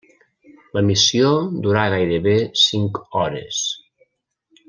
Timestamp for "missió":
0.87-1.27